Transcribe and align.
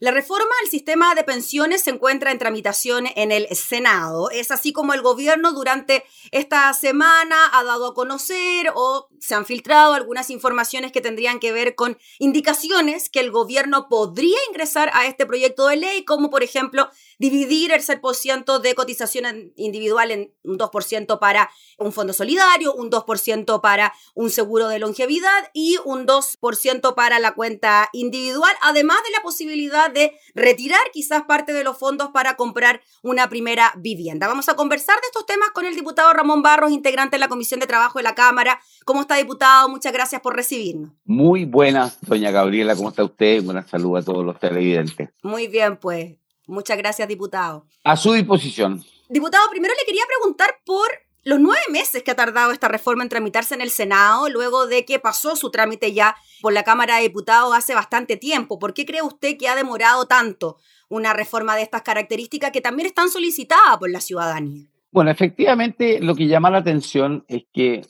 La 0.00 0.12
reforma 0.12 0.54
al 0.62 0.70
sistema 0.70 1.16
de 1.16 1.24
pensiones 1.24 1.82
se 1.82 1.90
encuentra 1.90 2.30
en 2.30 2.38
tramitación 2.38 3.08
en 3.16 3.32
el 3.32 3.48
Senado. 3.56 4.30
Es 4.30 4.52
así 4.52 4.72
como 4.72 4.94
el 4.94 5.02
gobierno 5.02 5.50
durante 5.50 6.04
esta 6.30 6.72
semana 6.72 7.34
ha 7.52 7.64
dado 7.64 7.88
a 7.88 7.94
conocer 7.94 8.70
o 8.76 9.08
se 9.18 9.34
han 9.34 9.44
filtrado 9.44 9.94
algunas 9.94 10.30
informaciones 10.30 10.92
que 10.92 11.00
tendrían 11.00 11.40
que 11.40 11.50
ver 11.50 11.74
con 11.74 11.98
indicaciones 12.20 13.10
que 13.10 13.18
el 13.18 13.32
gobierno 13.32 13.88
podría 13.88 14.38
ingresar 14.48 14.88
a 14.94 15.06
este 15.06 15.26
proyecto 15.26 15.66
de 15.66 15.78
ley, 15.78 16.04
como 16.04 16.30
por 16.30 16.44
ejemplo 16.44 16.88
dividir 17.18 17.72
el 17.72 17.82
6% 17.82 18.60
de 18.60 18.74
cotización 18.76 19.52
individual 19.56 20.12
en 20.12 20.32
un 20.44 20.60
2% 20.60 21.18
para 21.18 21.50
un 21.76 21.92
fondo 21.92 22.12
solidario, 22.12 22.72
un 22.72 22.88
2% 22.88 23.60
para 23.60 23.92
un 24.14 24.30
seguro 24.30 24.68
de 24.68 24.78
longevidad 24.78 25.50
y 25.52 25.76
un 25.84 26.06
2% 26.06 26.94
para 26.94 27.18
la 27.18 27.34
cuenta 27.34 27.88
individual, 27.92 28.54
además 28.62 28.98
de 29.02 29.10
la 29.10 29.22
posibilidad 29.22 29.87
de 29.92 30.18
retirar 30.34 30.80
quizás 30.92 31.22
parte 31.24 31.52
de 31.52 31.64
los 31.64 31.78
fondos 31.78 32.10
para 32.12 32.36
comprar 32.36 32.82
una 33.02 33.28
primera 33.28 33.72
vivienda. 33.76 34.26
Vamos 34.26 34.48
a 34.48 34.54
conversar 34.54 34.96
de 34.96 35.06
estos 35.06 35.26
temas 35.26 35.50
con 35.50 35.64
el 35.64 35.74
diputado 35.74 36.12
Ramón 36.12 36.42
Barros, 36.42 36.70
integrante 36.70 37.16
de 37.16 37.20
la 37.20 37.28
Comisión 37.28 37.60
de 37.60 37.66
Trabajo 37.66 37.98
de 37.98 38.02
la 38.02 38.14
Cámara. 38.14 38.60
¿Cómo 38.84 39.02
está, 39.02 39.16
diputado? 39.16 39.68
Muchas 39.68 39.92
gracias 39.92 40.20
por 40.20 40.34
recibirnos. 40.34 40.92
Muy 41.04 41.44
buenas, 41.44 41.98
doña 42.02 42.30
Gabriela, 42.30 42.74
¿cómo 42.76 42.88
está 42.90 43.04
usted? 43.04 43.42
Buenas 43.42 43.68
salud 43.68 43.96
a 43.96 44.02
todos 44.02 44.24
los 44.24 44.38
televidentes. 44.38 45.10
Muy 45.22 45.46
bien, 45.46 45.76
pues. 45.76 46.16
Muchas 46.46 46.78
gracias, 46.78 47.06
diputado. 47.06 47.66
A 47.84 47.96
su 47.96 48.12
disposición. 48.12 48.82
Diputado, 49.08 49.48
primero 49.50 49.74
le 49.78 49.84
quería 49.84 50.04
preguntar 50.06 50.56
por 50.64 50.88
los 51.28 51.38
nueve 51.38 51.60
meses 51.70 52.02
que 52.02 52.10
ha 52.10 52.16
tardado 52.16 52.52
esta 52.52 52.68
reforma 52.68 53.02
en 53.02 53.10
tramitarse 53.10 53.54
en 53.54 53.60
el 53.60 53.68
Senado, 53.68 54.30
luego 54.30 54.66
de 54.66 54.86
que 54.86 54.98
pasó 54.98 55.36
su 55.36 55.50
trámite 55.50 55.92
ya 55.92 56.16
por 56.40 56.54
la 56.54 56.62
Cámara 56.64 56.96
de 56.96 57.02
Diputados 57.02 57.54
hace 57.54 57.74
bastante 57.74 58.16
tiempo. 58.16 58.58
¿Por 58.58 58.72
qué 58.72 58.86
cree 58.86 59.02
usted 59.02 59.36
que 59.36 59.46
ha 59.46 59.54
demorado 59.54 60.06
tanto 60.06 60.56
una 60.88 61.12
reforma 61.12 61.54
de 61.54 61.60
estas 61.60 61.82
características 61.82 62.50
que 62.50 62.62
también 62.62 62.86
están 62.86 63.10
solicitadas 63.10 63.76
por 63.76 63.90
la 63.90 64.00
ciudadanía? 64.00 64.70
Bueno, 64.90 65.10
efectivamente, 65.10 66.00
lo 66.00 66.14
que 66.14 66.28
llama 66.28 66.48
la 66.48 66.58
atención 66.58 67.26
es 67.28 67.42
que, 67.52 67.84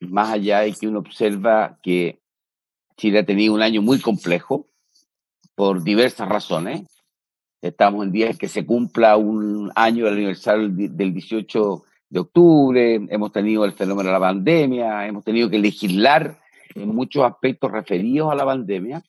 más 0.00 0.30
allá 0.30 0.62
de 0.62 0.72
que 0.72 0.88
uno 0.88 0.98
observa 0.98 1.78
que 1.84 2.18
Chile 2.96 3.20
ha 3.20 3.24
tenido 3.24 3.54
un 3.54 3.62
año 3.62 3.82
muy 3.82 4.00
complejo, 4.00 4.66
por 5.54 5.84
diversas 5.84 6.28
razones, 6.28 6.82
Estamos 7.62 8.06
en 8.06 8.12
días 8.12 8.38
que 8.38 8.48
se 8.48 8.64
cumpla 8.64 9.18
un 9.18 9.70
año 9.74 10.06
del 10.06 10.14
aniversario 10.14 10.70
del 10.70 11.12
18 11.12 11.84
de 12.10 12.20
octubre, 12.20 13.00
hemos 13.08 13.32
tenido 13.32 13.64
el 13.64 13.72
fenómeno 13.72 14.08
de 14.08 14.12
la 14.12 14.20
pandemia, 14.20 15.06
hemos 15.06 15.24
tenido 15.24 15.48
que 15.48 15.58
legislar 15.58 16.40
en 16.74 16.88
muchos 16.88 17.24
aspectos 17.24 17.70
referidos 17.70 18.32
a 18.32 18.34
la 18.34 18.44
pandemia, 18.44 19.02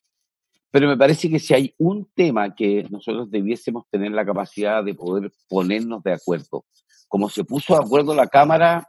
pero 0.69 0.87
me 0.87 0.95
parece 0.95 1.29
que 1.29 1.39
si 1.39 1.53
hay 1.53 1.73
un 1.79 2.07
tema 2.13 2.55
que 2.55 2.87
nosotros 2.89 3.29
debiésemos 3.29 3.85
tener 3.89 4.11
la 4.11 4.25
capacidad 4.25 4.83
de 4.83 4.93
poder 4.93 5.31
ponernos 5.49 6.03
de 6.03 6.13
acuerdo, 6.13 6.63
como 7.07 7.27
se 7.27 7.43
puso 7.43 7.73
de 7.73 7.83
acuerdo 7.83 8.15
la 8.15 8.27
Cámara 8.27 8.87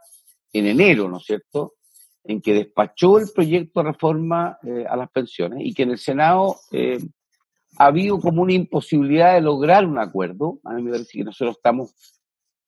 en 0.53 0.67
enero, 0.67 1.09
¿no 1.09 1.17
es 1.17 1.25
cierto?, 1.25 1.73
en 2.23 2.39
que 2.39 2.53
despachó 2.53 3.19
el 3.19 3.29
proyecto 3.35 3.81
de 3.81 3.91
reforma 3.91 4.57
eh, 4.63 4.85
a 4.87 4.95
las 4.95 5.09
pensiones 5.11 5.59
y 5.61 5.73
que 5.73 5.83
en 5.83 5.91
el 5.91 5.97
Senado 5.97 6.55
eh, 6.71 6.99
ha 7.77 7.87
habido 7.87 8.19
como 8.19 8.43
una 8.43 8.53
imposibilidad 8.53 9.33
de 9.33 9.41
lograr 9.41 9.85
un 9.85 9.99
acuerdo. 9.99 10.59
A 10.63 10.73
mí 10.73 10.83
me 10.83 10.91
parece 10.91 11.17
que 11.17 11.25
nosotros 11.25 11.57
estamos 11.57 11.93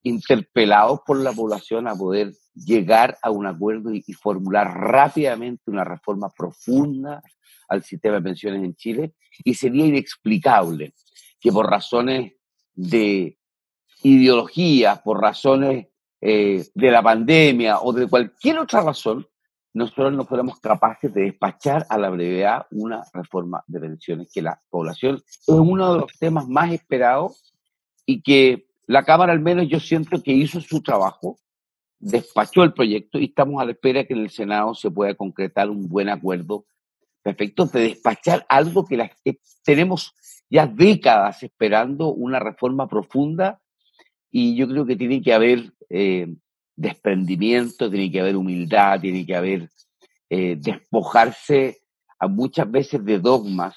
interpelados 0.06 1.00
por 1.06 1.20
la 1.20 1.34
población 1.34 1.88
a 1.88 1.95
poder 1.95 2.31
llegar 2.53 3.17
a 3.23 3.31
un 3.31 3.48
acuerdo 3.48 3.92
y, 3.92 4.02
formular 4.14 4.67
rápidamente 4.67 5.72
una 5.72 5.84
reforma 5.84 6.30
profunda 6.30 7.23
al 7.67 7.84
sistema 7.84 8.17
de 8.17 8.22
pensiones 8.22 8.64
en 8.64 8.76
Chile. 8.76 9.16
Y 9.44 9.56
sería 9.56 9.86
inexplicable 9.86 10.94
que 11.39 11.52
por 11.52 11.67
razones 11.67 12.33
de 12.76 13.38
ideología, 14.03 15.02
por 15.03 15.20
razones 15.20 15.88
eh, 16.22 16.64
de 16.76 16.92
la 16.92 17.02
pandemia 17.02 17.80
o 17.80 17.92
de 17.92 18.08
cualquier 18.08 18.59
otra 18.59 18.82
razón, 18.82 19.26
nosotros 19.73 20.14
no 20.14 20.26
fuéramos 20.26 20.60
capaces 20.60 21.11
de 21.14 21.23
despachar 21.23 21.86
a 21.89 21.98
la 21.98 22.10
brevedad 22.11 22.67
una 22.70 23.04
reforma 23.11 23.64
de 23.65 23.80
pensiones, 23.80 24.32
que 24.32 24.44
la 24.44 24.61
población 24.70 25.15
es 25.15 25.44
uno 25.48 25.94
de 25.94 25.99
los 26.02 26.11
temas 26.20 26.48
más 26.48 26.71
esperados 26.71 27.54
y 28.05 28.21
que 28.21 28.64
la 28.87 29.03
Cámara 29.03 29.33
al 29.33 29.39
menos 29.39 29.67
yo 29.67 29.79
siento 29.79 30.21
que 30.21 30.31
hizo 30.31 30.61
su 30.61 30.81
trabajo, 30.81 31.37
despachó 31.99 32.63
el 32.63 32.73
proyecto 32.73 33.19
y 33.19 33.25
estamos 33.25 33.61
a 33.61 33.65
la 33.65 33.71
espera 33.71 34.05
que 34.05 34.13
en 34.13 34.19
el 34.19 34.29
Senado 34.29 34.75
se 34.75 34.91
pueda 34.91 35.15
concretar 35.15 35.69
un 35.69 35.87
buen 35.87 36.09
acuerdo 36.09 36.65
respecto 37.23 37.65
de 37.65 37.81
despachar 37.81 38.45
algo 38.47 38.85
que, 38.85 39.09
tenemos 39.63 40.13
ya 40.49 40.67
décadas 40.67 41.41
esperando, 41.41 42.13
una 42.13 42.39
reforma 42.39 42.87
profunda 42.87 43.59
y 44.29 44.55
yo 44.55 44.67
creo 44.67 44.85
que 44.85 44.95
tiene 44.95 45.21
que 45.21 45.33
haber 45.33 45.73
eh, 45.89 46.27
desprendimiento, 46.75 47.89
tiene 47.89 48.11
que 48.11 48.21
haber 48.21 48.35
humildad, 48.35 48.99
tiene 48.99 49.25
que 49.25 49.35
haber 49.35 49.69
eh, 50.29 50.57
despojarse 50.59 51.79
a 52.19 52.27
muchas 52.27 52.69
veces 52.69 53.03
de 53.03 53.19
dogmas 53.19 53.75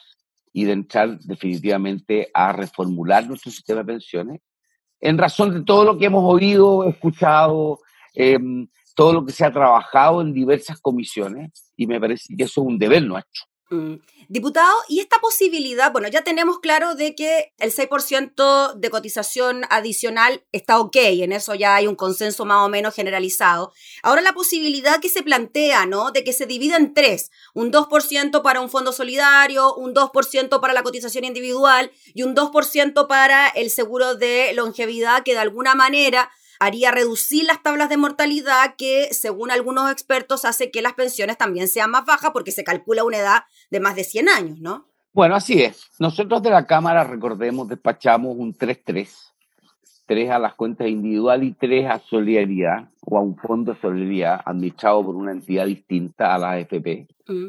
y 0.53 0.65
de 0.65 0.73
entrar 0.73 1.19
definitivamente 1.21 2.29
a 2.35 2.53
reformular 2.53 3.27
nuestro 3.27 3.51
sistema 3.51 3.81
de 3.81 3.87
pensiones 3.87 4.41
en 5.01 5.19
razón 5.19 5.55
de 5.55 5.65
todo 5.65 5.85
lo 5.85 5.99
que 5.99 6.07
hemos 6.07 6.25
oído, 6.25 6.85
escuchado, 6.85 7.81
em, 8.15 8.69
todo 8.95 9.13
lo 9.13 9.25
que 9.25 9.33
se 9.33 9.45
ha 9.45 9.53
trabajado 9.53 10.21
en 10.21 10.33
diversas 10.33 10.81
comisiones 10.81 11.73
y 11.77 11.87
me 11.87 12.01
parece 12.01 12.35
que 12.37 12.45
eso 12.45 12.63
es 12.63 12.67
un 12.67 12.79
deber 12.79 13.05
nuestro. 13.05 13.45
Mm. 13.71 13.97
Diputado, 14.29 14.75
y 14.89 15.01
esta 15.01 15.19
posibilidad, 15.19 15.93
bueno, 15.93 16.09
ya 16.09 16.23
tenemos 16.23 16.59
claro 16.61 16.95
de 16.95 17.15
que 17.15 17.53
el 17.59 17.71
6% 17.73 18.75
de 18.75 18.91
cotización 18.91 19.63
adicional 19.69 20.43
está 20.53 20.79
ok, 20.81 20.97
en 20.97 21.33
eso 21.33 21.55
ya 21.55 21.75
hay 21.75 21.87
un 21.87 21.95
consenso 21.95 22.47
más 22.47 22.65
o 22.65 22.69
menos 22.69 22.95
generalizado. 22.95 23.73
Ahora 24.03 24.23
la 24.23 24.33
posibilidad 24.33 25.01
que 25.01 25.11
se 25.11 25.23
plantea, 25.23 25.87
¿no? 25.87 26.13
De 26.13 26.25
que 26.25 26.33
se 26.33 26.47
divida 26.47 26.77
en 26.77 26.95
tres, 26.95 27.31
un 27.55 27.71
2% 27.71 28.43
para 28.43 28.61
un 28.61 28.71
fondo 28.71 28.93
solidario, 28.93 29.75
un 29.75 29.95
2% 29.95 30.61
para 30.61 30.73
la 30.73 30.83
cotización 30.83 31.25
individual 31.25 31.91
y 32.15 32.23
un 32.23 32.35
2% 32.35 33.07
para 33.07 33.49
el 33.49 33.71
seguro 33.71 34.15
de 34.15 34.53
longevidad, 34.55 35.23
que 35.25 35.33
de 35.33 35.41
alguna 35.41 35.75
manera 35.75 36.31
haría 36.59 36.91
reducir 36.91 37.45
las 37.45 37.63
tablas 37.63 37.89
de 37.89 37.97
mortalidad 37.97 38.75
que, 38.77 39.09
según 39.13 39.51
algunos 39.51 39.91
expertos, 39.91 40.45
hace 40.45 40.71
que 40.71 40.83
las 40.83 40.95
pensiones 40.95 41.39
también 41.39 41.69
sean 41.69 41.91
más 41.91 42.05
bajas 42.05 42.31
porque 42.33 42.53
se 42.53 42.65
calcula 42.65 43.05
una 43.05 43.19
edad 43.19 43.43
de 43.71 43.81
más 43.81 43.97
de 43.97 44.05
100 44.05 44.29
años, 44.29 44.61
¿no? 44.61 44.87
Bueno, 45.13 45.35
así 45.35 45.63
es. 45.63 45.91
Nosotros 45.99 46.43
de 46.43 46.51
la 46.51 46.67
Cámara, 46.67 47.05
recordemos, 47.05 47.69
despachamos 47.69 48.37
un 48.37 48.55
3-3. 48.55 49.09
Tres 50.07 50.31
a 50.31 50.39
las 50.39 50.55
cuentas 50.55 50.89
individuales 50.89 51.51
y 51.51 51.53
tres 51.53 51.87
a 51.87 51.99
solidaridad 51.99 52.89
o 53.03 53.19
a 53.19 53.21
un 53.21 53.37
fondo 53.37 53.75
de 53.75 53.81
solidaridad 53.81 54.41
administrado 54.43 55.05
por 55.05 55.15
una 55.15 55.33
entidad 55.33 55.67
distinta 55.67 56.35
a 56.35 56.39
la 56.39 56.53
AFP. 56.53 57.07
Mm. 57.27 57.49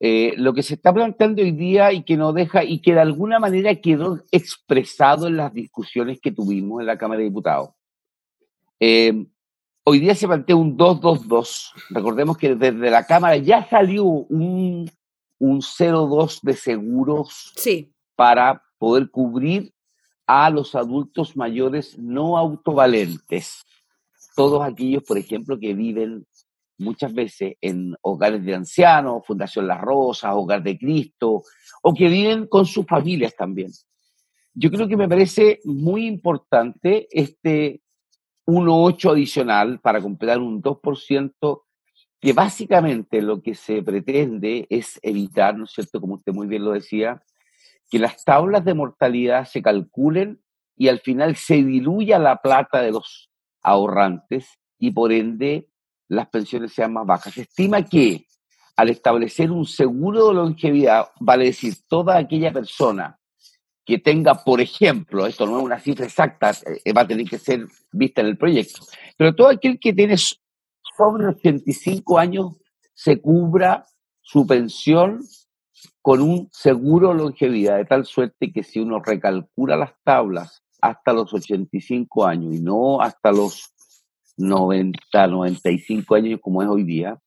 Eh, 0.00 0.32
lo 0.38 0.54
que 0.54 0.62
se 0.62 0.72
está 0.74 0.90
planteando 0.94 1.42
hoy 1.42 1.50
día 1.50 1.92
y 1.92 2.04
que 2.04 2.16
no 2.16 2.32
deja 2.32 2.64
y 2.64 2.80
que 2.80 2.94
de 2.94 3.00
alguna 3.00 3.38
manera 3.38 3.74
quedó 3.74 4.20
expresado 4.32 5.26
en 5.26 5.36
las 5.36 5.52
discusiones 5.52 6.18
que 6.18 6.32
tuvimos 6.32 6.80
en 6.80 6.86
la 6.86 6.96
Cámara 6.96 7.18
de 7.18 7.24
Diputados 7.24 7.70
eh, 8.80 9.26
hoy 9.84 10.00
día 10.00 10.14
se 10.14 10.26
plantea 10.26 10.56
un 10.56 10.76
2-2-2. 10.76 11.72
Recordemos 11.90 12.36
que 12.36 12.54
desde 12.54 12.90
la 12.90 13.04
Cámara 13.04 13.36
ya 13.36 13.68
salió 13.68 14.04
un, 14.04 14.90
un 15.38 15.60
0-2 15.60 16.40
de 16.42 16.54
seguros 16.54 17.52
para 18.14 18.62
poder 18.78 19.10
cubrir 19.10 19.72
a 20.26 20.50
los 20.50 20.74
adultos 20.74 21.36
mayores 21.36 21.98
no 21.98 22.36
autovalentes. 22.36 23.64
Todos 24.36 24.62
aquellos, 24.62 25.02
por 25.02 25.18
ejemplo, 25.18 25.58
que 25.58 25.74
viven 25.74 26.26
muchas 26.78 27.12
veces 27.12 27.54
en 27.60 27.96
hogares 28.02 28.44
de 28.44 28.54
ancianos, 28.54 29.26
Fundación 29.26 29.66
Las 29.66 29.80
Rosas, 29.80 30.32
Hogar 30.34 30.62
de 30.62 30.78
Cristo, 30.78 31.42
o 31.82 31.94
que 31.94 32.08
viven 32.08 32.46
con 32.46 32.66
sus 32.66 32.86
familias 32.86 33.34
también. 33.34 33.70
Yo 34.54 34.70
creo 34.70 34.88
que 34.88 34.96
me 34.96 35.08
parece 35.08 35.60
muy 35.64 36.06
importante 36.06 37.08
este 37.10 37.80
1,8 38.48 39.12
adicional 39.12 39.78
para 39.78 40.00
completar 40.00 40.38
un 40.38 40.62
2%, 40.62 41.62
que 42.18 42.32
básicamente 42.32 43.20
lo 43.20 43.42
que 43.42 43.54
se 43.54 43.82
pretende 43.82 44.66
es 44.70 44.98
evitar, 45.02 45.54
¿no 45.54 45.64
es 45.64 45.72
cierto?, 45.72 46.00
como 46.00 46.14
usted 46.14 46.32
muy 46.32 46.46
bien 46.46 46.64
lo 46.64 46.72
decía, 46.72 47.22
que 47.90 47.98
las 47.98 48.24
tablas 48.24 48.64
de 48.64 48.72
mortalidad 48.72 49.44
se 49.44 49.60
calculen 49.60 50.40
y 50.76 50.88
al 50.88 51.00
final 51.00 51.36
se 51.36 51.62
diluya 51.62 52.18
la 52.18 52.36
plata 52.36 52.80
de 52.80 52.92
los 52.92 53.30
ahorrantes 53.62 54.58
y 54.78 54.92
por 54.92 55.12
ende 55.12 55.68
las 56.08 56.28
pensiones 56.28 56.72
sean 56.72 56.94
más 56.94 57.04
bajas. 57.04 57.34
Se 57.34 57.42
estima 57.42 57.82
que 57.82 58.24
al 58.76 58.88
establecer 58.88 59.50
un 59.50 59.66
seguro 59.66 60.28
de 60.28 60.34
longevidad, 60.34 61.08
vale 61.20 61.46
decir, 61.46 61.74
toda 61.86 62.16
aquella 62.16 62.50
persona 62.50 63.18
que 63.88 63.98
tenga, 63.98 64.34
por 64.34 64.60
ejemplo, 64.60 65.24
esto 65.24 65.46
no 65.46 65.56
es 65.56 65.64
una 65.64 65.80
cifra 65.80 66.04
exacta, 66.04 66.50
eh, 66.84 66.92
va 66.92 67.00
a 67.00 67.06
tener 67.06 67.26
que 67.26 67.38
ser 67.38 67.66
vista 67.90 68.20
en 68.20 68.26
el 68.26 68.36
proyecto, 68.36 68.82
pero 69.16 69.34
todo 69.34 69.48
aquel 69.48 69.80
que 69.80 69.94
tiene 69.94 70.14
sobre 70.18 71.28
85 71.28 72.18
años 72.18 72.56
se 72.92 73.18
cubra 73.18 73.86
su 74.20 74.46
pensión 74.46 75.20
con 76.02 76.20
un 76.20 76.50
seguro 76.52 77.14
longevidad, 77.14 77.78
de 77.78 77.86
tal 77.86 78.04
suerte 78.04 78.52
que 78.52 78.62
si 78.62 78.78
uno 78.78 79.00
recalcula 79.00 79.74
las 79.74 79.94
tablas 80.04 80.62
hasta 80.82 81.14
los 81.14 81.32
85 81.32 82.26
años 82.26 82.56
y 82.56 82.60
no 82.60 83.00
hasta 83.00 83.32
los 83.32 83.72
90, 84.36 85.26
95 85.28 86.14
años 86.14 86.40
como 86.42 86.62
es 86.62 86.68
hoy 86.68 86.84
día, 86.84 87.18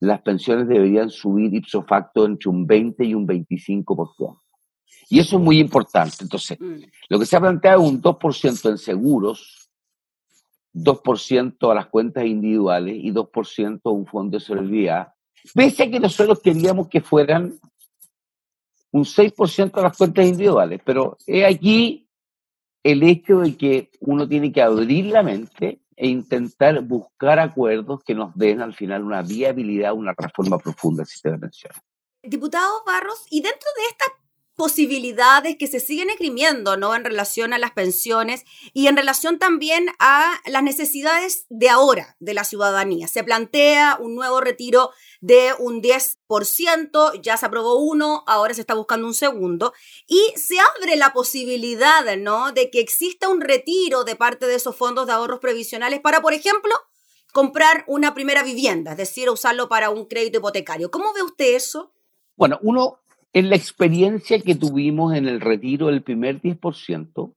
las 0.00 0.22
pensiones 0.22 0.66
deberían 0.66 1.08
subir 1.08 1.54
ipso 1.54 1.84
facto 1.84 2.26
entre 2.26 2.50
un 2.50 2.66
20 2.66 3.04
y 3.04 3.14
un 3.14 3.28
25%. 3.28 4.39
Y 5.08 5.18
eso 5.18 5.36
es 5.36 5.42
muy 5.42 5.58
importante. 5.58 6.16
Entonces, 6.20 6.58
mm. 6.60 6.82
lo 7.08 7.18
que 7.18 7.26
se 7.26 7.36
ha 7.36 7.40
planteado 7.40 7.82
es 7.82 7.88
un 7.88 8.00
2% 8.00 8.70
en 8.70 8.78
seguros, 8.78 9.68
2% 10.74 11.70
a 11.70 11.74
las 11.74 11.86
cuentas 11.86 12.24
individuales 12.24 12.96
y 12.96 13.10
2% 13.10 13.80
a 13.84 13.90
un 13.90 14.06
fondo 14.06 14.38
de 14.38 14.44
solidaridad, 14.44 15.14
pese 15.54 15.82
a 15.82 15.90
que 15.90 15.98
nosotros 15.98 16.40
queríamos 16.40 16.88
que 16.88 17.00
fueran 17.00 17.58
un 18.92 19.04
6% 19.04 19.78
a 19.78 19.82
las 19.82 19.96
cuentas 19.96 20.26
individuales. 20.26 20.80
Pero 20.84 21.16
es 21.26 21.44
aquí 21.44 22.08
el 22.82 23.02
hecho 23.02 23.40
de 23.40 23.56
que 23.56 23.90
uno 24.00 24.28
tiene 24.28 24.52
que 24.52 24.62
abrir 24.62 25.06
la 25.06 25.22
mente 25.22 25.80
e 25.96 26.08
intentar 26.08 26.80
buscar 26.82 27.38
acuerdos 27.38 28.02
que 28.02 28.14
nos 28.14 28.34
den 28.34 28.62
al 28.62 28.74
final 28.74 29.02
una 29.04 29.22
viabilidad, 29.22 29.92
una 29.92 30.14
reforma 30.16 30.58
profunda 30.58 31.02
del 31.02 31.08
sistema 31.08 31.34
de 31.34 31.40
pensiones. 31.40 31.78
Diputado 32.22 32.82
Barros, 32.86 33.26
y 33.30 33.42
dentro 33.42 33.68
de 33.76 33.82
esta 33.90 34.04
posibilidades 34.60 35.56
que 35.56 35.66
se 35.66 35.80
siguen 35.80 36.10
esgrimiendo, 36.10 36.76
¿no? 36.76 36.94
En 36.94 37.02
relación 37.02 37.54
a 37.54 37.58
las 37.58 37.70
pensiones 37.70 38.44
y 38.74 38.88
en 38.88 38.96
relación 38.98 39.38
también 39.38 39.86
a 39.98 40.38
las 40.44 40.62
necesidades 40.62 41.46
de 41.48 41.70
ahora 41.70 42.14
de 42.20 42.34
la 42.34 42.44
ciudadanía. 42.44 43.08
Se 43.08 43.24
plantea 43.24 43.96
un 43.98 44.14
nuevo 44.14 44.42
retiro 44.42 44.90
de 45.22 45.54
un 45.58 45.80
10%, 45.80 47.22
ya 47.22 47.38
se 47.38 47.46
aprobó 47.46 47.76
uno, 47.76 48.22
ahora 48.26 48.52
se 48.52 48.60
está 48.60 48.74
buscando 48.74 49.06
un 49.06 49.14
segundo, 49.14 49.72
y 50.06 50.20
se 50.36 50.56
abre 50.60 50.96
la 50.96 51.14
posibilidad, 51.14 52.14
¿no? 52.18 52.52
De 52.52 52.70
que 52.70 52.80
exista 52.80 53.30
un 53.30 53.40
retiro 53.40 54.04
de 54.04 54.14
parte 54.14 54.46
de 54.46 54.56
esos 54.56 54.76
fondos 54.76 55.06
de 55.06 55.14
ahorros 55.14 55.40
previsionales 55.40 56.00
para, 56.00 56.20
por 56.20 56.34
ejemplo, 56.34 56.74
comprar 57.32 57.84
una 57.86 58.12
primera 58.12 58.42
vivienda, 58.42 58.90
es 58.90 58.98
decir, 58.98 59.30
usarlo 59.30 59.70
para 59.70 59.88
un 59.88 60.04
crédito 60.04 60.36
hipotecario. 60.36 60.90
¿Cómo 60.90 61.14
ve 61.14 61.22
usted 61.22 61.54
eso? 61.54 61.94
Bueno, 62.36 62.58
uno 62.60 63.00
en 63.32 63.50
la 63.50 63.56
experiencia 63.56 64.40
que 64.40 64.54
tuvimos 64.54 65.14
en 65.14 65.26
el 65.28 65.40
retiro 65.40 65.86
del 65.86 66.02
primer 66.02 66.40
10%, 66.40 67.34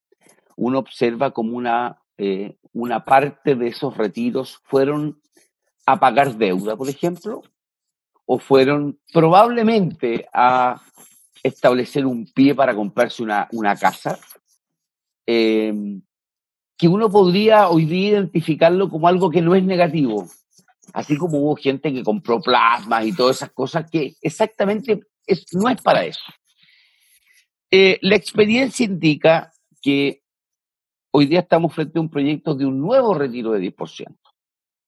uno 0.56 0.80
observa 0.80 1.32
como 1.32 1.56
una, 1.56 2.00
eh, 2.18 2.58
una 2.74 3.06
parte 3.06 3.56
de 3.56 3.68
esos 3.68 3.96
retiros 3.96 4.60
fueron 4.64 5.20
a 5.86 6.00
pagar 6.00 6.36
deuda, 6.38 6.76
por 6.76 6.90
ejemplo, 6.90 7.42
o 8.26 8.40
fueron 8.40 9.00
probablemente 9.12 10.28
a 10.34 10.82
establecer 11.44 12.06
un 12.06 12.26
pie 12.26 12.56
para 12.56 12.74
comprarse 12.74 13.22
una, 13.22 13.48
una 13.52 13.76
casa, 13.76 14.18
em, 15.26 16.02
que 16.78 16.88
uno 16.88 17.10
podría 17.10 17.70
hoy 17.70 17.86
día 17.86 18.10
identificarlo 18.10 18.90
como 18.90 19.08
algo 19.08 19.30
que 19.30 19.42
no 19.42 19.56
es 19.56 19.64
negativo, 19.64 20.28
así 20.94 21.18
como 21.18 21.40
hubo 21.40 21.56
gente 21.56 21.92
que 21.92 22.04
compró 22.04 22.40
plasmas 22.40 23.06
y 23.06 23.14
todas 23.14 23.38
esas 23.38 23.52
cosas 23.52 23.90
que 23.90 24.16
exactamente 24.22 25.02
no 25.54 25.70
es 25.70 25.82
para 25.82 26.06
eso. 26.06 26.24
Eh, 27.72 27.98
la 28.02 28.16
experiencia 28.16 28.86
indica 28.86 29.52
que 29.82 30.22
hoy 31.12 31.26
día 31.26 31.40
estamos 31.40 31.74
frente 31.74 31.98
a 31.98 32.02
un 32.02 32.10
proyecto 32.10 32.54
de 32.54 32.66
un 32.66 32.80
nuevo 32.80 33.14
retiro 33.14 33.52
de 33.52 33.74
10%. 33.76 34.16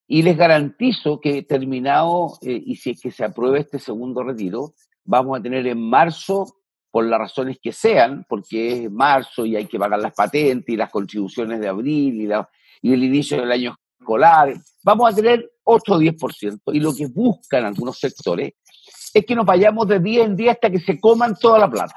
Y 0.07 0.22
les 0.22 0.38
garantizo 0.38 1.19
que 1.19 1.42
terminado, 1.42 2.38
eh, 2.44 2.62
y 2.63 2.75
si 2.75 2.92
es 2.92 3.01
que 3.01 3.10
se 3.10 3.25
aprueba 3.25 3.58
este 3.58 3.80
segundo 3.80 4.22
retiro, 4.24 4.75
vamos 5.04 5.40
a 5.40 5.42
tener 5.42 5.66
en 5.66 5.81
marzo, 5.81 6.46
por 6.96 7.06
las 7.06 7.19
razones 7.19 7.58
que 7.62 7.74
sean, 7.74 8.25
porque 8.30 8.86
es 8.86 8.90
marzo 8.90 9.46
y 9.46 9.58
hay 9.58 9.66
que 9.66 9.78
pagar 9.78 10.00
las 10.00 10.13
patentes 10.13 10.74
y 10.74 10.78
las 10.78 10.90
contribuciones 10.90 11.60
de 11.60 11.68
abril 11.68 12.31
y 12.81 12.94
el 12.94 13.04
inicio 13.04 13.36
del 13.36 13.51
año 13.51 13.75
vamos 14.84 15.12
a 15.12 15.16
tener 15.16 15.52
otro 15.63 16.00
10%. 16.00 16.60
Y 16.74 16.80
lo 16.80 16.94
que 16.94 17.07
buscan 17.07 17.66
algunos 17.66 18.00
sectores 18.00 18.54
es 19.13 19.25
que 19.25 19.36
nos 19.36 19.46
vayamos 19.46 19.88
de 19.88 20.00
día 20.00 20.24
en 20.24 20.36
día 20.36 20.52
hasta 20.54 20.69
que 20.69 20.80
se 20.80 21.00
coman 21.00 21.36
toda 21.36 21.60
la 21.60 21.69
plata. 21.69 21.96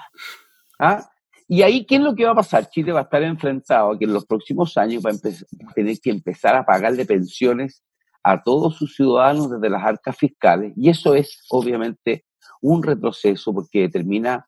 ¿Ah? 0.79 1.09
Y 1.51 1.63
ahí, 1.63 1.87
¿qué 1.87 1.97
es 1.97 2.03
lo 2.03 2.15
que 2.15 2.25
va 2.25 2.33
a 2.33 2.37
pasar? 2.37 2.69
Chile 2.69 2.93
va 2.93 3.01
a 3.01 3.03
estar 3.05 3.23
enfrentado 3.23 3.93
a 3.93 3.99
que 3.99 4.05
en 4.05 4.13
los 4.13 4.27
próximos 4.27 4.77
años 4.77 5.03
va 5.05 5.11
a, 5.11 5.75
tener 5.75 5.99
que 5.99 6.11
empezar 6.11 6.55
a 6.55 6.65
pagarle 6.65 7.07
pensiones 7.07 7.83
a 8.23 8.43
todos 8.43 8.77
sus 8.77 8.95
ciudadanos 8.95 9.51
desde 9.51 9.71
las 9.71 9.83
arcas 9.83 10.17
fiscales. 10.17 10.75
Y 10.77 10.91
eso 10.91 11.15
es, 11.15 11.45
obviamente, 11.49 12.27
un 12.61 12.83
retroceso 12.83 13.55
porque 13.55 13.83
determina 13.83 14.47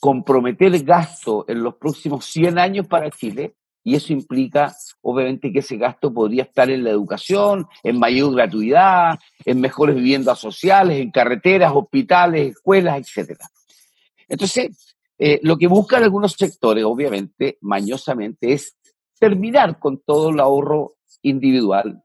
comprometer 0.00 0.82
gasto 0.82 1.44
en 1.48 1.62
los 1.62 1.76
próximos 1.76 2.24
100 2.26 2.58
años 2.58 2.86
para 2.88 3.10
Chile 3.10 3.54
y 3.86 3.94
eso 3.94 4.12
implica, 4.12 4.74
obviamente, 5.00 5.52
que 5.52 5.60
ese 5.60 5.76
gasto 5.76 6.12
podría 6.12 6.42
estar 6.42 6.68
en 6.68 6.82
la 6.82 6.90
educación, 6.90 7.68
en 7.84 8.00
mayor 8.00 8.34
gratuidad, 8.34 9.16
en 9.44 9.60
mejores 9.60 9.94
viviendas 9.94 10.40
sociales, 10.40 10.98
en 10.98 11.12
carreteras, 11.12 11.70
hospitales, 11.72 12.50
escuelas, 12.50 12.98
etc. 12.98 13.38
Entonces, 14.28 14.96
eh, 15.16 15.38
lo 15.44 15.56
que 15.56 15.68
buscan 15.68 16.02
algunos 16.02 16.32
sectores, 16.32 16.82
obviamente, 16.82 17.58
mañosamente, 17.60 18.54
es 18.54 18.76
terminar 19.20 19.78
con 19.78 20.02
todo 20.04 20.30
el 20.30 20.40
ahorro 20.40 20.96
individual 21.22 22.02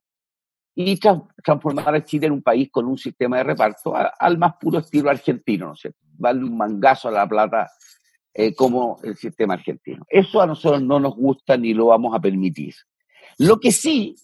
y 0.76 1.00
transformar 1.44 1.96
a 1.96 2.06
Chile 2.06 2.28
en 2.28 2.34
un 2.34 2.44
país 2.44 2.70
con 2.72 2.86
un 2.86 3.00
sistema 3.00 3.38
de 3.38 3.44
reparto 3.46 3.96
al 4.20 4.38
más 4.38 4.54
puro 4.60 4.78
estilo 4.78 5.10
argentino, 5.10 5.66
¿no 5.66 5.74
es 5.74 5.80
cierto? 5.80 5.98
Darle 6.04 6.44
un 6.44 6.56
mangazo 6.56 7.08
a 7.08 7.12
la 7.12 7.28
plata 7.28 7.72
eh, 8.34 8.54
como 8.56 9.00
el 9.04 9.16
sistema 9.18 9.56
argentino. 9.56 10.06
Eso 10.10 10.42
a 10.42 10.48
nosotros 10.48 10.82
no 10.82 11.00
nos 11.00 11.16
gusta 11.16 11.58
ni 11.58 11.74
lo 11.74 11.88
vamos 11.88 12.16
a 12.16 12.20
permitir. 12.20 12.74
Lo 13.38 13.60
que 13.60 13.72
sí, 13.72 14.16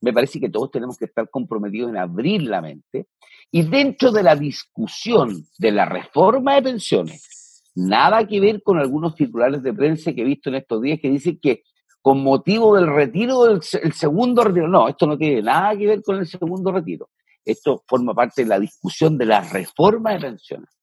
me 0.00 0.12
parece 0.12 0.38
que 0.38 0.48
todos 0.48 0.70
tenemos 0.70 0.96
que 0.96 1.06
estar 1.06 1.28
comprometidos 1.30 1.90
en 1.90 1.96
abrir 1.96 2.42
la 2.42 2.60
mente 2.60 3.06
y 3.50 3.62
dentro 3.62 4.12
de 4.12 4.22
la 4.22 4.36
discusión 4.36 5.46
de 5.58 5.72
la 5.72 5.84
reforma 5.84 6.54
de 6.54 6.62
pensiones, 6.62 7.64
nada 7.74 8.26
que 8.26 8.40
ver 8.40 8.62
con 8.62 8.78
algunos 8.78 9.14
titulares 9.14 9.62
de 9.62 9.72
prensa 9.72 10.12
que 10.12 10.22
he 10.22 10.24
visto 10.24 10.48
en 10.48 10.56
estos 10.56 10.82
días 10.82 10.98
que 11.00 11.10
dicen 11.10 11.38
que 11.40 11.62
con 12.02 12.22
motivo 12.22 12.76
del 12.76 12.86
retiro 12.86 13.44
del 13.44 13.62
segundo 13.92 14.44
retiro, 14.44 14.68
no, 14.68 14.88
esto 14.88 15.08
no 15.08 15.18
tiene 15.18 15.42
nada 15.42 15.76
que 15.76 15.88
ver 15.88 16.02
con 16.04 16.18
el 16.18 16.26
segundo 16.26 16.70
retiro. 16.70 17.08
Esto 17.44 17.82
forma 17.86 18.14
parte 18.14 18.42
de 18.42 18.48
la 18.48 18.60
discusión 18.60 19.18
de 19.18 19.26
la 19.26 19.40
reforma 19.40 20.12
de 20.12 20.20
pensiones. 20.20 20.75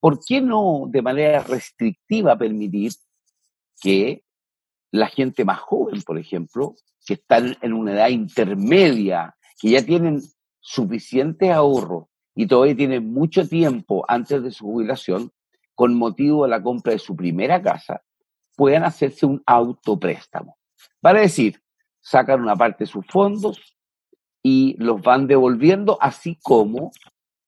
¿Por 0.00 0.20
qué 0.24 0.40
no 0.40 0.84
de 0.88 1.02
manera 1.02 1.42
restrictiva 1.42 2.36
permitir 2.36 2.92
que 3.80 4.24
la 4.90 5.08
gente 5.08 5.44
más 5.44 5.58
joven, 5.60 6.02
por 6.02 6.18
ejemplo, 6.18 6.74
que 7.06 7.14
están 7.14 7.56
en 7.60 7.72
una 7.72 7.92
edad 7.92 8.08
intermedia, 8.08 9.36
que 9.60 9.70
ya 9.70 9.84
tienen 9.84 10.20
suficiente 10.60 11.52
ahorro 11.52 12.08
y 12.34 12.46
todavía 12.46 12.76
tienen 12.76 13.12
mucho 13.12 13.48
tiempo 13.48 14.04
antes 14.08 14.42
de 14.42 14.50
su 14.50 14.64
jubilación, 14.64 15.30
con 15.74 15.94
motivo 15.94 16.44
de 16.44 16.50
la 16.50 16.62
compra 16.62 16.92
de 16.92 16.98
su 16.98 17.14
primera 17.14 17.62
casa, 17.62 18.02
puedan 18.56 18.84
hacerse 18.84 19.26
un 19.26 19.42
autopréstamo. 19.46 20.56
Para 21.00 21.20
decir, 21.20 21.60
sacan 22.00 22.40
una 22.40 22.56
parte 22.56 22.84
de 22.84 22.90
sus 22.90 23.06
fondos 23.06 23.76
y 24.42 24.74
los 24.78 25.02
van 25.02 25.26
devolviendo, 25.26 25.98
así 26.00 26.38
como 26.42 26.92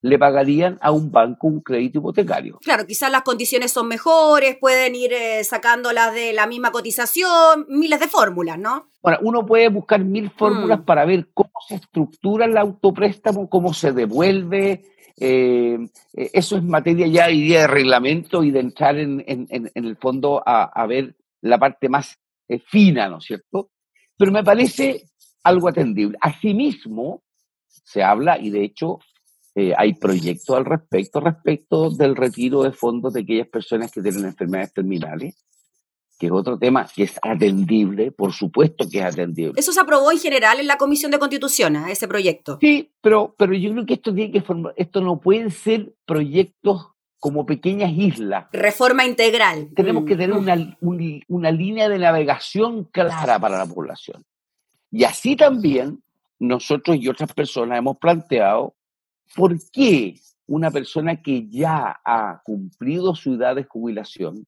le 0.00 0.18
pagarían 0.18 0.78
a 0.80 0.92
un 0.92 1.10
banco 1.10 1.48
un 1.48 1.60
crédito 1.60 1.98
hipotecario. 1.98 2.58
Claro, 2.62 2.86
quizás 2.86 3.10
las 3.10 3.22
condiciones 3.22 3.72
son 3.72 3.88
mejores, 3.88 4.56
pueden 4.60 4.94
ir 4.94 5.12
eh, 5.12 5.42
sacándolas 5.42 6.14
de 6.14 6.32
la 6.32 6.46
misma 6.46 6.70
cotización, 6.70 7.66
miles 7.68 7.98
de 7.98 8.06
fórmulas, 8.06 8.58
¿no? 8.58 8.90
Bueno, 9.02 9.18
uno 9.22 9.46
puede 9.46 9.68
buscar 9.68 10.04
mil 10.04 10.30
fórmulas 10.30 10.80
mm. 10.80 10.84
para 10.84 11.04
ver 11.04 11.28
cómo 11.34 11.50
se 11.66 11.76
estructura 11.76 12.46
el 12.46 12.56
autopréstamo, 12.56 13.48
cómo 13.48 13.74
se 13.74 13.92
devuelve. 13.92 14.84
Eh, 15.16 15.78
eh, 16.14 16.30
eso 16.32 16.56
es 16.56 16.62
materia 16.62 17.06
ya 17.08 17.26
de 17.26 17.66
reglamento 17.66 18.44
y 18.44 18.52
de 18.52 18.60
entrar 18.60 18.96
en, 18.98 19.24
el 19.48 19.96
fondo 19.96 20.40
a, 20.46 20.86
ver 20.86 21.16
la 21.40 21.58
parte 21.58 21.88
más 21.88 22.16
fina, 22.66 23.08
¿no 23.08 23.18
es 23.18 23.24
cierto? 23.24 23.70
Pero 24.16 24.30
me 24.30 24.44
parece 24.44 25.08
algo 25.42 25.68
atendible. 25.68 26.16
Asimismo, 26.20 27.22
se 27.66 28.02
habla, 28.02 28.38
y 28.38 28.50
de 28.50 28.64
hecho 28.64 29.00
eh, 29.60 29.74
hay 29.76 29.94
proyectos 29.94 30.56
al 30.56 30.64
respecto, 30.64 31.18
respecto 31.18 31.90
del 31.90 32.14
retiro 32.14 32.62
de 32.62 32.70
fondos 32.70 33.12
de 33.12 33.22
aquellas 33.22 33.48
personas 33.48 33.90
que 33.90 34.00
tienen 34.00 34.26
enfermedades 34.26 34.72
terminales, 34.72 35.34
que 36.16 36.26
es 36.26 36.32
otro 36.32 36.56
tema 36.56 36.86
que 36.94 37.02
es 37.02 37.18
atendible, 37.20 38.12
por 38.12 38.32
supuesto 38.32 38.88
que 38.88 39.00
es 39.00 39.04
atendible. 39.04 39.54
Eso 39.56 39.72
se 39.72 39.80
aprobó 39.80 40.12
en 40.12 40.20
general 40.20 40.60
en 40.60 40.68
la 40.68 40.76
Comisión 40.76 41.10
de 41.10 41.18
Constitución, 41.18 41.74
¿eh? 41.74 41.90
ese 41.90 42.06
proyecto. 42.06 42.58
Sí, 42.60 42.92
pero, 43.00 43.34
pero 43.36 43.52
yo 43.52 43.72
creo 43.72 43.84
que 43.84 43.94
esto 43.94 44.14
tiene 44.14 44.30
que 44.30 44.42
formar, 44.42 44.74
esto 44.76 45.00
no 45.00 45.18
pueden 45.18 45.50
ser 45.50 45.92
proyectos 46.06 46.92
como 47.18 47.44
pequeñas 47.44 47.90
islas. 47.90 48.46
Reforma 48.52 49.04
integral. 49.06 49.70
Tenemos 49.74 50.04
que 50.04 50.14
mm. 50.14 50.18
tener 50.18 50.36
una, 50.36 50.78
una 51.26 51.50
línea 51.50 51.88
de 51.88 51.98
navegación 51.98 52.84
clara 52.84 53.40
para 53.40 53.58
la 53.58 53.66
población. 53.66 54.22
Y 54.92 55.02
así 55.02 55.34
también 55.34 56.00
nosotros 56.38 56.96
y 56.96 57.08
otras 57.08 57.32
personas 57.32 57.80
hemos 57.80 57.98
planteado 57.98 58.76
¿Por 59.34 59.56
qué 59.70 60.18
una 60.46 60.70
persona 60.70 61.22
que 61.22 61.48
ya 61.48 62.00
ha 62.04 62.42
cumplido 62.44 63.14
su 63.14 63.34
edad 63.34 63.54
de 63.56 63.64
jubilación, 63.64 64.46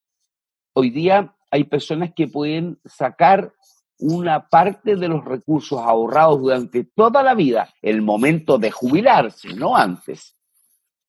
hoy 0.73 0.89
día 0.89 1.35
hay 1.49 1.65
personas 1.65 2.11
que 2.15 2.27
pueden 2.27 2.79
sacar 2.85 3.53
una 3.99 4.49
parte 4.49 4.95
de 4.95 5.07
los 5.07 5.23
recursos 5.23 5.79
ahorrados 5.79 6.41
durante 6.41 6.83
toda 6.83 7.21
la 7.21 7.35
vida, 7.35 7.71
el 7.83 8.01
momento 8.01 8.57
de 8.57 8.71
jubilarse, 8.71 9.53
no 9.53 9.75
antes. 9.75 10.35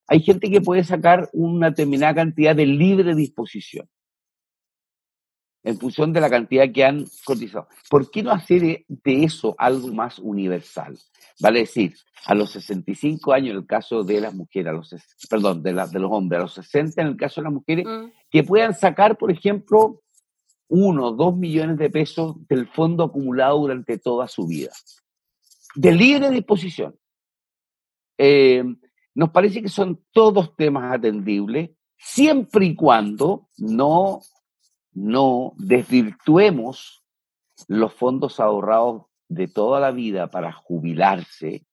Hay 0.06 0.20
gente 0.20 0.50
que 0.50 0.60
puede 0.60 0.84
sacar 0.84 1.30
una 1.32 1.70
determinada 1.70 2.14
cantidad 2.14 2.54
de 2.54 2.66
libre 2.66 3.14
disposición 3.14 3.88
en 5.64 5.78
función 5.78 6.12
de 6.12 6.20
la 6.20 6.30
cantidad 6.30 6.70
que 6.72 6.84
han 6.84 7.04
cotizado. 7.24 7.68
¿Por 7.88 8.10
qué 8.10 8.22
no 8.22 8.32
hacer 8.32 8.84
de 8.88 9.24
eso 9.24 9.54
algo 9.58 9.88
más 9.88 10.18
universal? 10.18 10.98
Vale 11.40 11.60
decir, 11.60 11.94
a 12.26 12.34
los 12.34 12.52
65 12.52 13.32
años 13.32 13.50
en 13.50 13.56
el 13.58 13.66
caso 13.66 14.02
de 14.02 14.20
las 14.20 14.34
mujeres, 14.34 14.68
a 14.68 14.72
los, 14.72 14.94
perdón, 15.28 15.62
de, 15.62 15.72
de 15.72 15.98
los 15.98 16.10
hombres, 16.10 16.38
a 16.38 16.42
los 16.42 16.54
60 16.54 17.02
en 17.02 17.08
el 17.08 17.16
caso 17.16 17.40
de 17.40 17.44
las 17.44 17.52
mujeres, 17.52 17.86
mm. 17.86 18.12
que 18.30 18.42
puedan 18.42 18.74
sacar, 18.74 19.16
por 19.16 19.30
ejemplo, 19.30 20.02
uno, 20.68 21.12
dos 21.12 21.36
millones 21.36 21.78
de 21.78 21.90
pesos 21.90 22.36
del 22.48 22.66
fondo 22.66 23.04
acumulado 23.04 23.58
durante 23.58 23.98
toda 23.98 24.26
su 24.26 24.46
vida. 24.46 24.70
De 25.74 25.92
libre 25.92 26.30
disposición. 26.30 26.96
Eh, 28.18 28.64
nos 29.14 29.30
parece 29.30 29.60
que 29.60 29.68
son 29.68 30.02
todos 30.12 30.56
temas 30.56 30.94
atendibles, 30.94 31.70
siempre 31.96 32.66
y 32.66 32.74
cuando 32.74 33.48
no, 33.58 34.20
no 34.94 35.54
desvirtuemos 35.56 37.02
los 37.68 37.92
fondos 37.94 38.40
ahorrados 38.40 39.04
de 39.28 39.48
toda 39.48 39.80
la 39.80 39.90
vida 39.90 40.30
para 40.30 40.52
jubilarse 40.52 41.66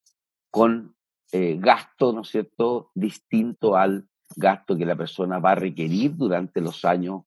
con 0.49 0.95
eh, 1.31 1.57
gasto, 1.59 2.13
¿no 2.13 2.21
es 2.21 2.29
cierto?, 2.29 2.91
distinto 2.95 3.75
al 3.75 4.07
gasto 4.35 4.77
que 4.77 4.85
la 4.85 4.95
persona 4.95 5.39
va 5.39 5.51
a 5.51 5.55
requerir 5.55 6.15
durante 6.15 6.61
los 6.61 6.85
años 6.85 7.23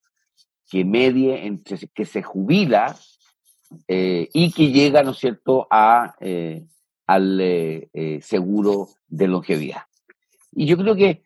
que 0.70 0.84
medie 0.84 1.46
entre 1.46 1.78
que 1.94 2.04
se 2.04 2.22
jubila 2.22 2.96
eh, 3.88 4.28
y 4.32 4.52
que 4.52 4.70
llega, 4.70 5.02
¿no 5.02 5.11
es 5.11 5.18
cierto?, 5.18 5.66
a, 5.70 6.14
eh, 6.20 6.66
al 7.06 7.90
seguro 8.22 8.88
de 9.06 9.28
longevidad. 9.28 9.82
Y 10.52 10.66
yo 10.66 10.78
creo 10.78 10.94
que 10.94 11.22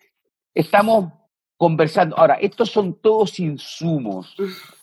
estamos 0.53 1.13
conversando. 1.57 2.19
Ahora, 2.19 2.35
estos 2.35 2.71
son 2.71 3.01
todos 3.01 3.39
insumos. 3.39 4.35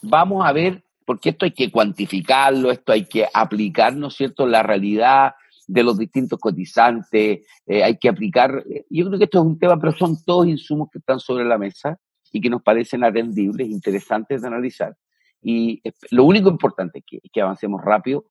Vamos 0.02 0.46
a 0.46 0.52
ver, 0.52 0.84
porque 1.06 1.30
esto 1.30 1.46
hay 1.46 1.52
que 1.52 1.72
cuantificarlo, 1.72 2.72
esto 2.72 2.92
hay 2.92 3.06
que 3.06 3.28
aplicar, 3.34 3.96
¿no 3.96 4.08
es 4.08 4.16
cierto?, 4.16 4.48
la 4.48 4.64
realidad 4.64 5.34
de 5.68 5.84
los 5.84 5.98
distintos 5.98 6.40
cotizantes, 6.40 7.46
hay 7.68 7.98
que 7.98 8.10
aplicar, 8.10 8.64
yo 8.90 9.06
creo 9.08 9.18
que 9.18 9.26
esto 9.26 9.40
es 9.40 9.46
un 9.46 9.58
tema, 9.58 9.80
pero 9.80 9.94
son 9.94 10.18
todos 10.26 10.48
insumos 10.48 10.90
que 10.92 11.00
están 11.00 11.20
sobre 11.20 11.46
la 11.46 11.58
mesa 11.58 11.98
y 12.32 12.42
que 12.42 12.50
nos 12.50 12.62
parecen 12.62 13.04
atendibles, 13.04 13.70
interesantes 13.70 14.42
de 14.42 14.48
analizar. 14.48 14.96
Y 15.42 15.82
lo 16.12 16.26
único 16.26 16.50
importante 16.50 17.00
es 17.00 17.06
que, 17.06 17.20
que 17.32 17.42
avancemos 17.42 17.82
rápido 17.82 18.26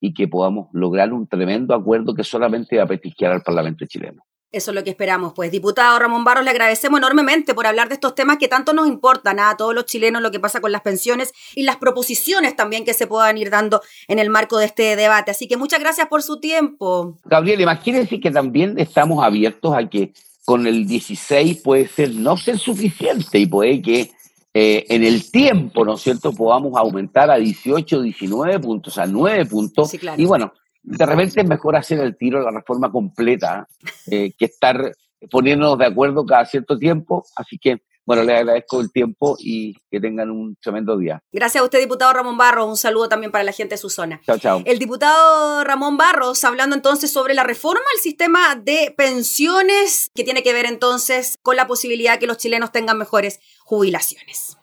y 0.00 0.12
que 0.12 0.28
podamos 0.28 0.68
lograr 0.72 1.12
un 1.12 1.26
tremendo 1.26 1.74
acuerdo 1.74 2.14
que 2.14 2.24
solamente 2.24 2.76
va 2.76 2.84
a 2.84 2.88
petisquear 2.88 3.32
al 3.32 3.42
Parlamento 3.42 3.86
chileno. 3.86 4.22
Eso 4.54 4.70
es 4.70 4.74
lo 4.76 4.84
que 4.84 4.90
esperamos. 4.90 5.32
Pues, 5.34 5.50
diputado 5.50 5.98
Ramón 5.98 6.22
Barros, 6.22 6.44
le 6.44 6.50
agradecemos 6.50 6.98
enormemente 6.98 7.54
por 7.54 7.66
hablar 7.66 7.88
de 7.88 7.94
estos 7.94 8.14
temas 8.14 8.38
que 8.38 8.46
tanto 8.46 8.72
nos 8.72 8.86
importan 8.86 9.40
a 9.40 9.56
todos 9.56 9.74
los 9.74 9.84
chilenos, 9.84 10.22
lo 10.22 10.30
que 10.30 10.38
pasa 10.38 10.60
con 10.60 10.70
las 10.70 10.82
pensiones 10.82 11.32
y 11.56 11.64
las 11.64 11.76
proposiciones 11.76 12.54
también 12.54 12.84
que 12.84 12.94
se 12.94 13.08
puedan 13.08 13.36
ir 13.36 13.50
dando 13.50 13.82
en 14.06 14.20
el 14.20 14.30
marco 14.30 14.58
de 14.58 14.66
este 14.66 14.94
debate. 14.94 15.32
Así 15.32 15.48
que 15.48 15.56
muchas 15.56 15.80
gracias 15.80 16.06
por 16.06 16.22
su 16.22 16.38
tiempo. 16.38 17.16
Gabriel, 17.24 17.62
imagínense 17.62 18.20
que 18.20 18.30
también 18.30 18.78
estamos 18.78 19.24
abiertos 19.24 19.74
a 19.76 19.88
que 19.88 20.12
con 20.44 20.68
el 20.68 20.86
16 20.86 21.60
puede 21.62 21.88
ser 21.88 22.14
no 22.14 22.36
ser 22.36 22.56
suficiente 22.58 23.38
y 23.40 23.46
puede 23.46 23.82
que 23.82 24.12
eh, 24.52 24.86
en 24.88 25.02
el 25.02 25.32
tiempo, 25.32 25.84
¿no 25.84 25.94
es 25.94 26.02
cierto?, 26.02 26.32
podamos 26.32 26.76
aumentar 26.76 27.28
a 27.28 27.36
18, 27.36 28.02
19 28.02 28.60
puntos, 28.60 28.98
a 28.98 29.06
9 29.06 29.46
puntos. 29.46 29.92
Y 30.16 30.24
bueno, 30.26 30.52
de 30.84 31.06
repente 31.06 31.40
es 31.40 31.48
mejor 31.48 31.76
hacer 31.76 31.98
el 32.00 32.16
tiro 32.16 32.38
de 32.38 32.44
la 32.44 32.50
reforma 32.50 32.92
completa 32.92 33.66
eh, 34.06 34.32
que 34.38 34.44
estar 34.44 34.94
poniéndonos 35.30 35.78
de 35.78 35.86
acuerdo 35.86 36.24
cada 36.26 36.44
cierto 36.44 36.78
tiempo. 36.78 37.24
Así 37.36 37.58
que 37.58 37.82
bueno, 38.06 38.22
les 38.22 38.36
agradezco 38.36 38.82
el 38.82 38.92
tiempo 38.92 39.36
y 39.38 39.74
que 39.90 39.98
tengan 39.98 40.30
un 40.30 40.56
tremendo 40.56 40.98
día. 40.98 41.22
Gracias 41.32 41.62
a 41.62 41.64
usted, 41.64 41.80
diputado 41.80 42.12
Ramón 42.12 42.36
Barros. 42.36 42.68
Un 42.68 42.76
saludo 42.76 43.08
también 43.08 43.32
para 43.32 43.44
la 43.44 43.52
gente 43.52 43.74
de 43.74 43.78
su 43.78 43.88
zona. 43.88 44.20
Chao, 44.26 44.38
chao. 44.38 44.62
El 44.66 44.78
diputado 44.78 45.64
Ramón 45.64 45.96
Barros, 45.96 46.44
hablando 46.44 46.76
entonces 46.76 47.10
sobre 47.10 47.32
la 47.32 47.44
reforma 47.44 47.84
al 47.94 48.00
sistema 48.02 48.56
de 48.56 48.92
pensiones, 48.96 50.10
que 50.14 50.22
tiene 50.22 50.42
que 50.42 50.52
ver 50.52 50.66
entonces 50.66 51.38
con 51.42 51.56
la 51.56 51.66
posibilidad 51.66 52.14
de 52.14 52.18
que 52.18 52.26
los 52.26 52.36
chilenos 52.36 52.72
tengan 52.72 52.98
mejores 52.98 53.40
jubilaciones. 53.64 54.58